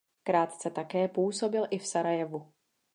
Krátce 0.23 0.69
také 0.69 1.07
působil 1.07 1.63
i 1.69 1.77
v 1.79 1.87
Sarajevu. 1.87 2.51